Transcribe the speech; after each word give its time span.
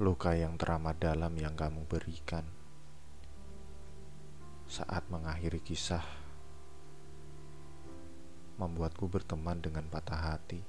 luka 0.00 0.32
yang 0.32 0.56
teramat 0.56 0.96
dalam 0.96 1.36
yang 1.36 1.52
kamu 1.52 1.84
berikan 1.84 2.48
saat 4.64 5.04
mengakhiri 5.12 5.60
kisah 5.60 6.00
membuatku 8.56 9.04
berteman 9.12 9.60
dengan 9.60 9.84
patah 9.92 10.32
hati. 10.32 10.64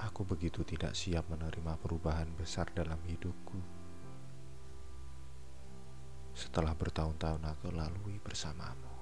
Aku 0.00 0.24
begitu 0.24 0.64
tidak 0.64 0.96
siap 0.96 1.28
menerima 1.28 1.76
perubahan 1.84 2.32
besar 2.32 2.72
dalam 2.72 3.04
hidupku. 3.04 3.60
Setelah 6.32 6.72
bertahun-tahun 6.72 7.44
aku 7.44 7.76
lalui 7.76 8.16
bersamamu. 8.24 8.99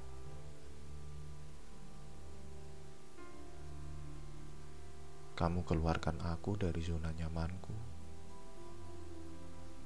Kamu 5.38 5.62
keluarkan 5.62 6.19
aku 6.19 6.59
dari 6.59 6.83
zona 6.83 7.15
nyamanku. 7.15 7.77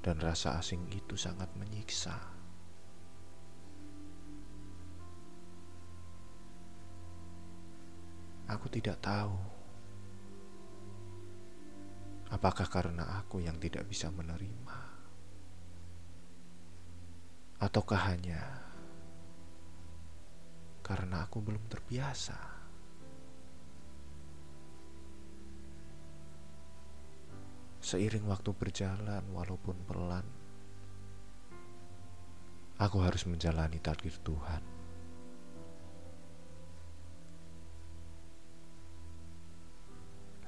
Dan 0.00 0.16
rasa 0.16 0.56
asing 0.56 0.88
itu 0.88 1.12
sangat 1.12 1.52
menyiksa. 1.60 2.16
Aku 8.48 8.72
tidak 8.72 8.96
tahu 9.04 9.36
apakah 12.32 12.64
karena 12.64 13.20
aku 13.20 13.44
yang 13.44 13.60
tidak 13.60 13.84
bisa 13.84 14.08
menerima, 14.08 14.78
ataukah 17.60 18.08
hanya 18.08 18.40
karena 20.80 21.28
aku 21.28 21.44
belum 21.44 21.68
terbiasa. 21.68 22.51
Seiring 27.92 28.24
waktu 28.24 28.56
berjalan, 28.56 29.20
walaupun 29.36 29.76
pelan, 29.84 30.24
aku 32.80 33.04
harus 33.04 33.28
menjalani 33.28 33.76
takdir 33.84 34.16
Tuhan. 34.24 34.64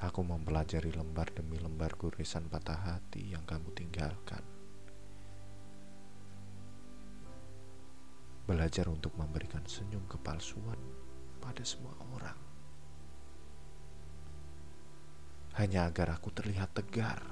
Aku 0.09 0.25
mempelajari 0.25 0.89
lembar 0.97 1.29
demi 1.37 1.61
lembar 1.61 1.93
gurisan 2.01 2.49
patah 2.49 2.81
hati 2.81 3.37
yang 3.37 3.45
kamu 3.45 3.77
tinggalkan. 3.77 4.41
Belajar 8.49 8.89
untuk 8.89 9.13
memberikan 9.21 9.69
senyum 9.69 10.09
kepalsuan 10.09 10.81
pada 11.45 11.61
semua 11.61 11.93
orang. 12.09 12.54
Hanya 15.55 15.87
agar 15.87 16.19
aku 16.19 16.35
terlihat 16.35 16.75
tegar. 16.75 17.23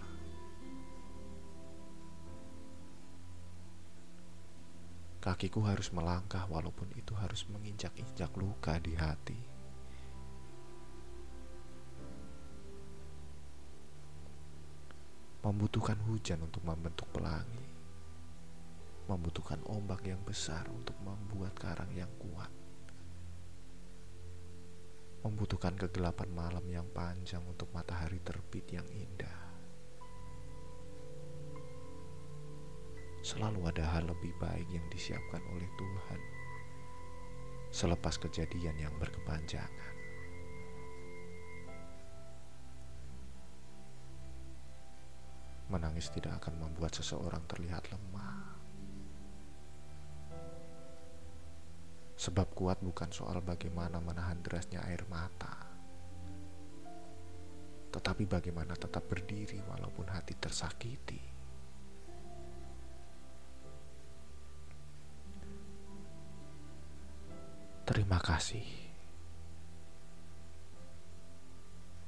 Kakiku 5.22 5.62
harus 5.66 5.90
melangkah, 5.94 6.46
walaupun 6.50 6.90
itu 6.98 7.14
harus 7.18 7.46
menginjak-injak 7.50 8.30
luka 8.38 8.78
di 8.82 8.94
hati. 8.94 9.38
Membutuhkan 15.42 15.98
hujan 16.06 16.46
untuk 16.46 16.62
membentuk 16.62 17.10
pelangi, 17.10 17.66
membutuhkan 19.10 19.58
ombak 19.66 20.06
yang 20.06 20.22
besar 20.22 20.70
untuk 20.70 20.94
membuat 21.02 21.54
karang 21.58 21.90
yang 21.94 22.10
kuat 22.18 22.61
membutuhkan 25.22 25.78
kegelapan 25.78 26.28
malam 26.34 26.66
yang 26.66 26.86
panjang 26.90 27.42
untuk 27.46 27.70
matahari 27.70 28.18
terbit 28.22 28.66
yang 28.74 28.86
indah. 28.90 29.38
Selalu 33.22 33.70
ada 33.70 33.86
hal 33.86 34.10
lebih 34.10 34.34
baik 34.42 34.66
yang 34.66 34.82
disiapkan 34.90 35.38
oleh 35.54 35.70
Tuhan 35.78 36.20
selepas 37.72 38.18
kejadian 38.18 38.76
yang 38.76 38.94
berkepanjangan. 38.98 39.94
Menangis 45.72 46.12
tidak 46.12 46.36
akan 46.44 46.68
membuat 46.68 46.92
seseorang 46.92 47.40
terlihat 47.48 47.88
lemah. 47.88 48.51
Sebab 52.22 52.54
kuat 52.54 52.78
bukan 52.78 53.10
soal 53.10 53.42
bagaimana 53.42 53.98
menahan 53.98 54.38
derasnya 54.46 54.78
air 54.86 55.02
mata, 55.10 55.58
tetapi 57.90 58.30
bagaimana 58.30 58.78
tetap 58.78 59.10
berdiri 59.10 59.58
walaupun 59.66 60.06
hati 60.06 60.38
tersakiti. 60.38 61.18
Terima 67.82 68.22
kasih 68.22 68.70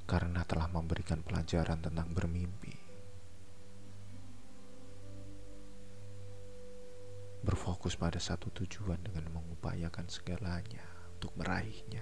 karena 0.07 0.47
telah 0.47 0.71
memberikan 0.71 1.27
pelajaran 1.27 1.83
tentang 1.83 2.15
bermimpi. 2.15 2.94
Berfokus 7.85 8.01
pada 8.01 8.17
satu 8.17 8.49
tujuan 8.65 8.97
dengan 9.05 9.29
mengupayakan 9.29 10.09
segalanya 10.09 10.81
untuk 11.21 11.37
meraihnya. 11.37 12.01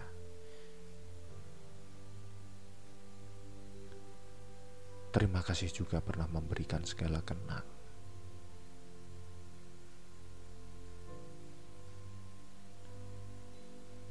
Terima 5.11 5.43
kasih 5.43 5.75
juga 5.75 5.99
pernah 5.99 6.31
memberikan 6.31 6.87
segala 6.87 7.19
kenang. 7.27 7.67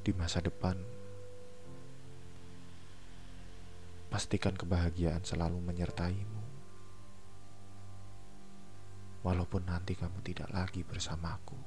Di 0.03 0.11
masa 0.11 0.43
depan, 0.43 0.75
pastikan 4.11 4.59
kebahagiaan 4.59 5.23
selalu 5.23 5.63
menyertaimu 5.63 6.40
walaupun 9.21 9.65
nanti 9.69 9.93
kamu 9.93 10.21
tidak 10.25 10.49
lagi 10.49 10.81
bersamaku. 10.81 11.57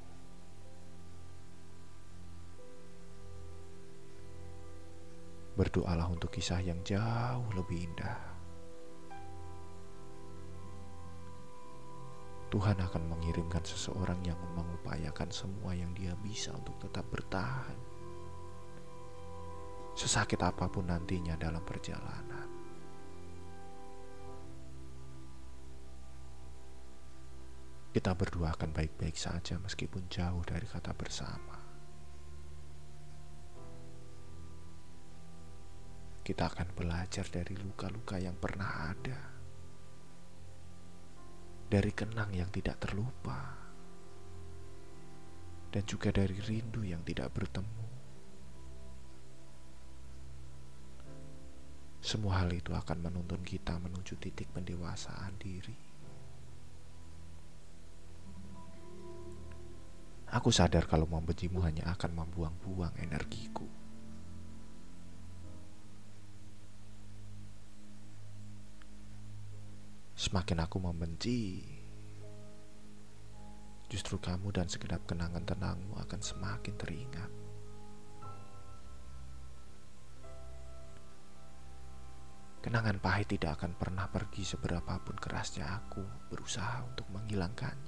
Berdoalah 5.55 6.11
untuk 6.11 6.35
kisah 6.35 6.59
yang 6.59 6.83
jauh 6.83 7.47
lebih 7.55 7.87
indah. 7.87 8.35
Tuhan 12.51 12.77
akan 12.79 13.03
mengirimkan 13.11 13.63
seseorang 13.63 14.19
yang 14.23 14.39
mengupayakan 14.55 15.31
semua 15.31 15.75
yang 15.75 15.91
dia 15.95 16.15
bisa 16.19 16.55
untuk 16.55 16.75
tetap 16.83 17.07
bertahan. 17.07 17.75
Sesakit 19.95 20.39
apa 20.43 20.67
pun 20.67 20.91
nantinya 20.91 21.39
dalam 21.39 21.63
perjalanan. 21.63 22.44
Kita 27.95 28.11
berdua 28.11 28.51
akan 28.51 28.75
baik-baik 28.75 29.15
saja 29.15 29.55
meskipun 29.55 30.11
jauh 30.11 30.43
dari 30.43 30.67
kata 30.67 30.91
bersama. 30.91 31.55
Kita 36.19 36.43
akan 36.51 36.75
belajar 36.75 37.23
dari 37.31 37.55
luka-luka 37.55 38.19
yang 38.19 38.35
pernah 38.35 38.91
ada. 38.91 39.19
Dari 41.71 41.91
kenang 41.95 42.35
yang 42.35 42.51
tidak 42.51 42.83
terlupa. 42.83 43.63
Dan 45.71 45.83
juga 45.87 46.11
dari 46.11 46.35
rindu 46.35 46.83
yang 46.83 46.99
tidak 47.07 47.31
bertemu. 47.31 47.87
Semua 52.03 52.43
hal 52.43 52.51
itu 52.51 52.75
akan 52.75 53.07
menuntun 53.07 53.39
kita 53.39 53.79
menuju 53.79 54.19
titik 54.19 54.51
pendewasaan 54.51 55.39
diri. 55.39 55.94
Aku 60.35 60.51
sadar 60.51 60.83
kalau 60.83 61.07
membencimu 61.07 61.63
hanya 61.63 61.95
akan 61.95 62.11
membuang-buang 62.11 62.91
energiku. 62.99 63.63
Semakin 70.11 70.59
aku 70.59 70.77
membenci, 70.83 71.63
justru 73.87 74.19
kamu 74.19 74.51
dan 74.51 74.67
segenap 74.67 75.07
kenangan 75.07 75.47
tenangmu 75.47 75.95
akan 76.03 76.19
semakin 76.19 76.75
teringat. 76.75 77.31
Kenangan 82.65 82.97
pahit 82.97 83.29
tidak 83.29 83.61
akan 83.61 83.77
pernah 83.77 84.09
pergi 84.09 84.41
seberapapun 84.41 85.15
kerasnya 85.21 85.69
aku 85.69 86.01
berusaha 86.33 86.81
untuk 86.81 87.05
menghilangkannya. 87.13 87.84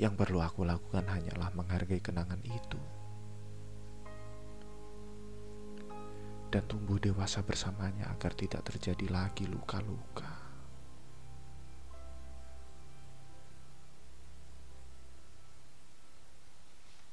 Yang 0.00 0.16
perlu 0.16 0.40
aku 0.40 0.64
lakukan 0.64 1.04
hanyalah 1.04 1.52
menghargai 1.52 2.00
kenangan 2.00 2.40
itu 2.40 2.80
dan 6.50 6.66
tumbuh 6.66 6.98
dewasa 6.98 7.46
bersamanya 7.46 8.10
agar 8.10 8.34
tidak 8.34 8.66
terjadi 8.66 9.06
lagi 9.06 9.46
luka-luka. 9.46 10.39